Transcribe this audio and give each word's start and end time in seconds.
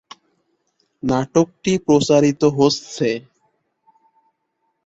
নাটকটি 1.03 1.73
প্রচারিত 1.87 2.41
হচ্ছে। 2.57 3.09